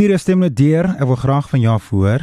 Stuur 0.00 0.14
jou 0.14 0.22
stem 0.22 0.40
net 0.40 0.54
deur. 0.56 0.86
Ek 0.96 1.04
wil 1.10 1.18
graag 1.20 1.48
van 1.50 1.60
jou 1.60 1.72
hoor. 1.90 2.22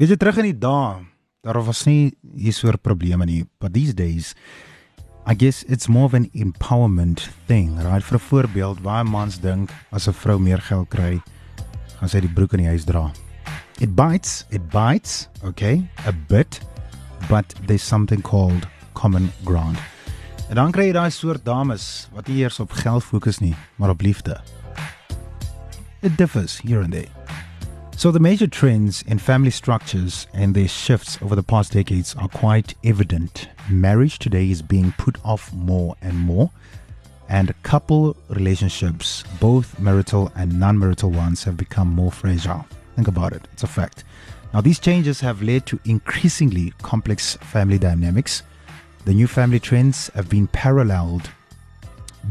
Weet 0.00 0.14
jy 0.14 0.16
terug 0.16 0.38
in 0.40 0.46
die 0.46 0.56
dae, 0.56 1.02
daar 1.44 1.58
was 1.66 1.82
nie 1.84 2.14
hier 2.40 2.54
so 2.56 2.72
'n 2.72 2.80
probleem 2.80 3.20
nie, 3.26 3.44
but 3.60 3.74
these 3.74 3.92
days 3.92 4.34
I 5.26 5.34
guess 5.34 5.62
it's 5.68 5.88
more 5.88 6.06
of 6.06 6.14
an 6.14 6.30
empowerment 6.32 7.28
thing. 7.48 7.76
Right 7.76 8.02
vir 8.02 8.16
'n 8.16 8.24
voorbeeld, 8.30 8.80
waar 8.80 9.04
mans 9.04 9.38
dink 9.40 9.68
as 9.92 10.08
'n 10.08 10.14
vrou 10.14 10.38
meer 10.38 10.58
geld 10.58 10.88
kry, 10.88 11.20
gaan 11.98 12.08
sy 12.08 12.20
die 12.20 12.32
broek 12.32 12.54
in 12.54 12.60
die 12.60 12.72
huis 12.72 12.86
dra. 12.86 13.12
It 13.78 13.94
bites, 13.94 14.46
it 14.48 14.70
bites, 14.70 15.28
okay, 15.44 15.86
a 16.06 16.12
bit, 16.28 16.60
but 17.28 17.44
there's 17.66 17.86
something 17.86 18.22
called 18.22 18.66
common 18.94 19.30
ground. 19.44 19.76
En 20.48 20.54
dan 20.54 20.72
kry 20.72 20.86
jy 20.86 20.92
daai 20.92 21.10
soort 21.10 21.44
dames 21.44 22.08
wat 22.14 22.26
nie 22.26 22.38
eers 22.38 22.58
op 22.58 22.72
geld 22.72 23.04
fokus 23.04 23.38
nie, 23.40 23.54
maar 23.76 23.90
op 23.90 24.00
liefde. 24.00 24.40
It 26.02 26.16
differs 26.16 26.58
here 26.58 26.80
and 26.80 26.92
there. 26.92 27.08
So, 27.94 28.10
the 28.10 28.20
major 28.20 28.46
trends 28.46 29.02
in 29.02 29.18
family 29.18 29.50
structures 29.50 30.26
and 30.32 30.54
their 30.54 30.68
shifts 30.68 31.18
over 31.20 31.36
the 31.36 31.42
past 31.42 31.72
decades 31.72 32.14
are 32.14 32.28
quite 32.28 32.74
evident. 32.82 33.48
Marriage 33.68 34.18
today 34.18 34.50
is 34.50 34.62
being 34.62 34.92
put 34.92 35.18
off 35.26 35.52
more 35.52 35.94
and 36.00 36.16
more, 36.16 36.50
and 37.28 37.54
couple 37.62 38.16
relationships, 38.30 39.24
both 39.38 39.78
marital 39.78 40.32
and 40.34 40.58
non 40.58 40.78
marital 40.78 41.10
ones, 41.10 41.44
have 41.44 41.58
become 41.58 41.88
more 41.88 42.10
fragile. 42.10 42.64
Think 42.96 43.08
about 43.08 43.34
it, 43.34 43.46
it's 43.52 43.64
a 43.64 43.66
fact. 43.66 44.04
Now, 44.54 44.62
these 44.62 44.78
changes 44.78 45.20
have 45.20 45.42
led 45.42 45.66
to 45.66 45.78
increasingly 45.84 46.72
complex 46.80 47.36
family 47.42 47.78
dynamics. 47.78 48.42
The 49.04 49.12
new 49.12 49.26
family 49.26 49.60
trends 49.60 50.08
have 50.14 50.30
been 50.30 50.46
paralleled 50.46 51.28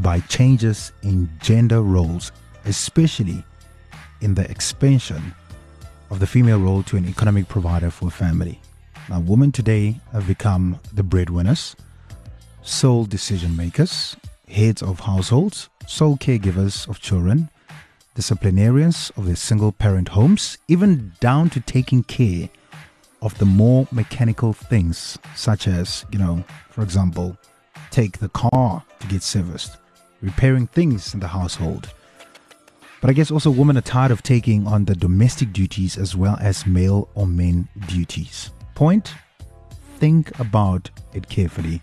by 0.00 0.18
changes 0.20 0.90
in 1.04 1.30
gender 1.40 1.82
roles, 1.82 2.32
especially 2.64 3.44
in 4.20 4.34
the 4.34 4.48
expansion 4.50 5.34
of 6.10 6.18
the 6.18 6.26
female 6.26 6.58
role 6.58 6.82
to 6.84 6.96
an 6.96 7.08
economic 7.08 7.48
provider 7.48 7.90
for 7.90 8.08
a 8.08 8.10
family. 8.10 8.60
Now, 9.08 9.20
women 9.20 9.52
today 9.52 10.00
have 10.12 10.26
become 10.26 10.78
the 10.92 11.02
breadwinners, 11.02 11.76
sole 12.62 13.04
decision 13.04 13.56
makers, 13.56 14.16
heads 14.48 14.82
of 14.82 15.00
households, 15.00 15.68
sole 15.86 16.16
caregivers 16.16 16.88
of 16.88 17.00
children, 17.00 17.48
disciplinarians 18.14 19.10
of 19.16 19.26
their 19.26 19.36
single 19.36 19.72
parent 19.72 20.08
homes, 20.08 20.58
even 20.68 21.12
down 21.20 21.50
to 21.50 21.60
taking 21.60 22.02
care 22.02 22.48
of 23.22 23.36
the 23.38 23.44
more 23.44 23.86
mechanical 23.92 24.52
things, 24.52 25.18
such 25.34 25.68
as, 25.68 26.04
you 26.10 26.18
know, 26.18 26.44
for 26.70 26.82
example, 26.82 27.36
take 27.90 28.18
the 28.18 28.28
car 28.30 28.82
to 28.98 29.06
get 29.08 29.22
serviced, 29.22 29.76
repairing 30.22 30.66
things 30.66 31.14
in 31.14 31.20
the 31.20 31.28
household 31.28 31.92
but 33.00 33.10
I 33.10 33.12
guess 33.12 33.30
also 33.30 33.50
women 33.50 33.76
are 33.76 33.82
tired 33.82 34.10
of 34.10 34.22
taking 34.22 34.66
on 34.66 34.84
the 34.84 34.94
domestic 34.94 35.52
duties 35.52 35.96
as 35.96 36.14
well 36.14 36.36
as 36.40 36.66
male 36.66 37.08
or 37.14 37.26
men 37.26 37.68
duties. 37.88 38.50
Point? 38.74 39.14
Think 39.98 40.38
about 40.38 40.90
it 41.12 41.28
carefully. 41.28 41.80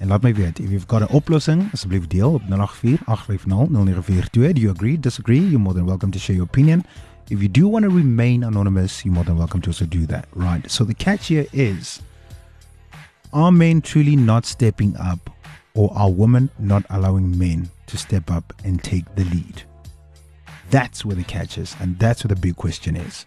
En 0.00 0.08
laat 0.08 0.22
my 0.22 0.32
weet, 0.32 0.60
if 0.60 0.70
you've 0.70 0.86
got 0.86 1.02
'n 1.02 1.08
oplossing, 1.10 1.70
asseblief 1.72 2.06
deel 2.06 2.34
op 2.34 2.42
0848500942. 2.48 4.52
Do 4.52 4.60
you 4.60 4.70
agree, 4.70 4.96
disagree? 4.96 5.40
You're 5.40 5.60
more 5.60 5.74
than 5.74 5.86
welcome 5.86 6.10
to 6.12 6.18
share 6.18 6.36
your 6.36 6.46
opinion. 6.46 6.84
If 7.28 7.42
you 7.42 7.48
do 7.48 7.68
want 7.68 7.84
to 7.84 7.90
remain 7.90 8.42
anonymous, 8.42 9.04
you're 9.04 9.14
more 9.14 9.24
than 9.24 9.36
welcome 9.36 9.60
to 9.60 9.70
also 9.70 9.86
do 9.86 10.06
that, 10.06 10.26
right? 10.34 10.68
So 10.70 10.84
the 10.84 10.94
catch 10.94 11.28
here 11.28 11.46
is 11.52 12.00
are 13.32 13.52
men 13.52 13.82
truly 13.82 14.16
not 14.16 14.46
stepping 14.46 14.96
up 14.96 15.30
or 15.74 15.92
are 15.94 16.10
women 16.10 16.50
not 16.58 16.84
allowing 16.90 17.38
men 17.38 17.70
to 17.86 17.96
step 17.96 18.30
up 18.30 18.52
and 18.64 18.82
take 18.82 19.04
the 19.14 19.24
lead? 19.24 19.62
That's 20.70 21.04
where 21.04 21.16
the 21.16 21.24
catch 21.24 21.58
is, 21.58 21.74
and 21.80 21.98
that's 21.98 22.22
where 22.24 22.34
the 22.34 22.40
big 22.40 22.56
question 22.56 22.96
is. 22.96 23.26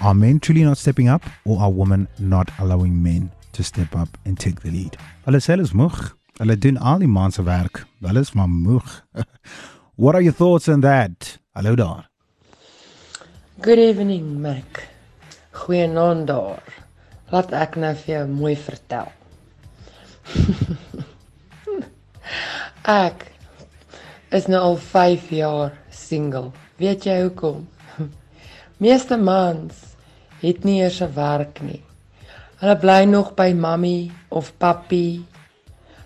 Are 0.00 0.14
men 0.14 0.40
truly 0.40 0.64
not 0.64 0.78
stepping 0.78 1.08
up, 1.08 1.22
or 1.44 1.60
are 1.60 1.70
women 1.70 2.08
not 2.18 2.50
allowing 2.58 3.00
men 3.02 3.30
to 3.52 3.62
step 3.62 3.94
up 3.94 4.08
and 4.24 4.38
take 4.38 4.60
the 4.62 4.70
lead? 4.70 4.96
Hulle 5.24 5.36
is 5.36 5.72
moeg. 5.72 6.12
Hulle 6.40 6.78
al 6.80 6.98
die 6.98 7.06
man 7.06 7.30
werk. 7.44 7.86
Hulle 8.00 8.24
maar 8.34 8.48
moeg. 8.48 9.02
What 9.96 10.14
are 10.16 10.22
your 10.22 10.32
thoughts 10.32 10.68
on 10.68 10.80
that? 10.80 11.38
Hallo 11.54 11.76
daar. 11.76 12.08
Good 13.60 13.78
evening, 13.78 14.40
Mac. 14.40 14.88
Goeienaand 15.52 16.26
daar. 16.26 16.62
Laat 17.30 17.52
ek 17.52 17.76
nou 17.76 17.94
vir 17.94 18.14
jou 18.16 18.26
mooi 18.28 18.56
vertel. 18.56 19.12
ek 22.82 23.31
is 24.32 24.48
nou 24.48 24.60
al 24.64 24.76
5 24.80 25.28
jaar 25.36 25.74
single. 25.92 26.50
Weet 26.80 27.04
jy 27.04 27.18
hoekom? 27.26 27.66
Meeste 28.82 29.18
mans 29.20 29.92
het 30.40 30.64
nie 30.64 30.80
eers 30.80 31.02
'n 31.04 31.12
werk 31.14 31.60
nie. 31.60 31.82
Hulle 32.62 32.76
bly 32.78 33.04
nog 33.04 33.34
by 33.34 33.52
mammy 33.52 34.10
of 34.30 34.52
papi. 34.58 35.24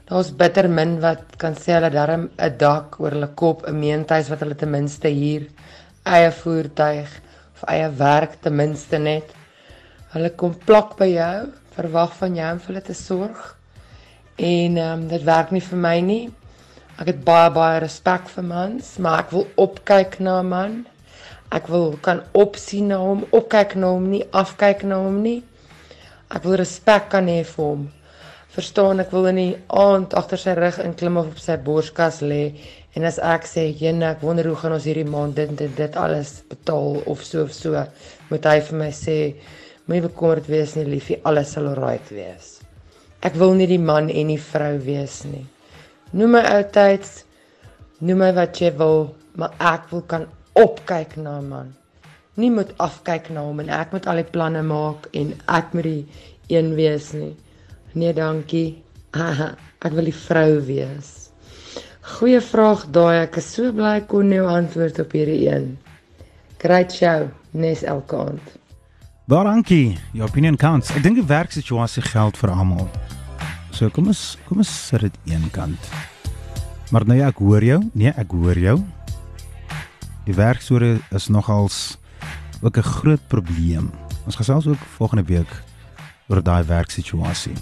Daar's 0.08 0.30
bitter 0.30 0.68
min 0.68 1.00
wat 1.00 1.36
kan 1.38 1.54
sê 1.54 1.76
hulle 1.76 1.90
darm 1.90 2.30
'n 2.38 2.56
dak 2.58 2.98
oor 3.00 3.10
hulle 3.10 3.30
kop, 3.34 3.62
'n 3.66 3.78
meentuis 3.78 4.28
wat 4.28 4.40
hulle 4.40 4.54
ten 4.54 4.70
minste 4.70 5.08
huur, 5.08 5.46
eie 6.04 6.30
voertuig 6.30 7.10
of 7.54 7.62
eie 7.68 7.88
werk 7.90 8.40
ten 8.42 8.56
minste 8.56 8.98
net. 8.98 9.30
Hulle 10.12 10.30
kom 10.30 10.54
plak 10.54 10.96
by 10.98 11.06
jou, 11.06 11.52
verwag 11.76 12.12
van 12.18 12.34
jou 12.34 12.52
om 12.52 12.58
vir 12.58 12.74
hulle 12.74 12.82
te 12.82 12.94
sorg. 12.94 13.56
En 14.36 14.76
ehm 14.76 14.92
um, 14.92 15.08
dit 15.08 15.22
werk 15.22 15.50
nie 15.50 15.60
vir 15.60 15.78
my 15.78 16.00
nie. 16.00 16.30
Ek 16.96 17.10
het 17.10 17.18
baie 17.26 17.48
baie 17.52 17.80
respek 17.82 18.30
vir 18.32 18.44
mans, 18.48 18.94
maar 19.04 19.18
ek 19.26 19.32
wil 19.34 19.42
opkyk 19.60 20.14
na 20.24 20.38
'n 20.40 20.48
man. 20.48 20.76
Ek 21.52 21.66
wil 21.68 21.98
kan 22.02 22.22
opsien 22.32 22.88
na 22.88 22.96
hom, 22.96 23.26
opkyk 23.36 23.74
na 23.76 23.90
hom, 23.92 24.06
nie 24.10 24.24
afkyk 24.32 24.82
na 24.82 24.96
hom 25.04 25.18
nie. 25.22 25.42
Ek 26.30 26.42
wil 26.44 26.56
respek 26.56 27.10
kan 27.10 27.26
hê 27.28 27.44
vir 27.44 27.64
hom. 27.64 27.82
Verstaan, 28.56 29.00
ek 29.00 29.12
wil 29.12 29.26
in 29.26 29.36
die 29.36 29.56
aand 29.68 30.14
agter 30.14 30.38
sy 30.38 30.54
rug 30.56 30.78
inklim 30.78 31.18
of 31.20 31.26
op 31.26 31.38
sy 31.38 31.56
borskas 31.56 32.22
lê 32.22 32.54
en 32.94 33.04
as 33.04 33.18
ek 33.18 33.44
sê, 33.44 33.64
"Jene, 33.80 34.10
ek 34.12 34.22
wonder 34.22 34.46
hoe 34.48 34.56
gaan 34.56 34.72
ons 34.72 34.84
hierdie 34.84 35.04
maand 35.04 35.34
dit 35.36 35.56
dit 35.56 35.76
dit 35.76 35.96
alles 35.96 36.42
betaal 36.48 37.02
of 37.06 37.22
so 37.22 37.42
of 37.42 37.52
so," 37.52 37.86
moet 38.30 38.44
hy 38.44 38.60
vir 38.60 38.78
my 38.78 38.90
sê, 38.90 39.34
"Moenie 39.86 40.08
bekommerd 40.08 40.46
wees 40.46 40.74
nie, 40.76 40.84
liefie, 40.84 41.20
alles 41.24 41.52
sal 41.52 41.66
alright 41.66 42.08
wees." 42.10 42.60
Ek 43.22 43.34
wil 43.34 43.52
nie 43.52 43.66
die 43.66 43.78
man 43.78 44.08
en 44.08 44.28
die 44.28 44.38
vrou 44.40 44.78
wees 44.78 45.24
nie. 45.24 45.46
Noem 46.12 46.36
my 46.36 46.42
oudtyds. 46.46 47.24
Noem 47.98 48.20
my 48.22 48.30
wat 48.36 48.60
jy 48.60 48.70
wil, 48.78 49.08
maar 49.34 49.54
ek 49.58 49.88
wil 49.90 50.02
kan 50.06 50.26
opkyk 50.54 51.16
na 51.16 51.38
'n 51.40 51.48
man. 51.48 51.74
Nie 52.36 52.50
moet 52.50 52.72
afkyk 52.78 53.30
na 53.30 53.40
hom 53.40 53.60
en 53.60 53.68
ek 53.68 53.92
moet 53.92 54.06
al 54.06 54.20
die 54.20 54.30
planne 54.30 54.62
maak 54.62 55.08
en 55.12 55.34
ek 55.48 55.72
moet 55.72 55.82
die 55.82 56.06
een 56.48 56.74
wees 56.74 57.12
nie. 57.12 57.34
Nee, 57.92 58.12
dankie. 58.12 58.82
ek 59.86 59.92
wil 59.92 60.04
die 60.04 60.20
vrou 60.26 60.60
wees. 60.60 61.30
Goeie 62.00 62.40
vraag 62.40 62.86
daai. 62.90 63.24
Ek 63.24 63.36
is 63.36 63.48
so 63.54 63.72
bly 63.72 63.96
ek 64.02 64.08
kon 64.12 64.30
jou 64.30 64.46
antwoord 64.46 65.00
op 65.02 65.12
hierdie 65.12 65.48
een. 65.48 65.76
Great 66.62 66.92
show, 66.92 67.28
nes 67.50 67.82
elke 67.82 68.16
aand. 68.16 68.54
Dankie. 69.26 69.98
Your 70.12 70.28
opinion 70.28 70.56
counts. 70.56 70.90
Ek 70.94 71.02
dink 71.02 71.18
die 71.18 71.26
werksituasie 71.26 72.02
geld 72.02 72.36
vir 72.36 72.50
almal. 72.54 72.86
So 73.76 73.90
kom 73.92 74.06
ons 74.08 74.38
kom 74.48 74.62
ons 74.62 74.70
sit 74.88 75.02
dit 75.04 75.16
een 75.28 75.42
kant. 75.52 75.90
Maar 76.88 77.04
nou 77.04 77.18
ja, 77.18 77.26
ek 77.28 77.42
hoor 77.44 77.60
jou. 77.60 77.82
Nee, 77.92 78.08
ek 78.16 78.30
hoor 78.32 78.56
jou. 78.56 78.78
Die 80.24 80.32
werksore 80.32 80.94
is 81.12 81.28
nogals 81.28 81.98
ook 82.64 82.78
'n 82.78 82.88
groot 82.96 83.20
probleem. 83.28 83.90
Ons 84.24 84.40
gesels 84.40 84.66
ook 84.66 84.80
volgende 84.96 85.24
week 85.28 85.52
oor 86.28 86.42
daai 86.42 86.64
werksituasie. 86.64 87.52